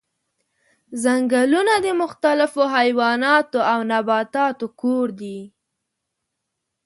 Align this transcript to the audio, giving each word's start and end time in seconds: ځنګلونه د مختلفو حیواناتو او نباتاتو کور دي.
ځنګلونه 1.03 1.73
د 1.85 1.87
مختلفو 2.01 2.61
حیواناتو 2.75 3.59
او 3.71 3.79
نباتاتو 3.91 4.65
کور 4.81 5.07
دي. 5.19 5.39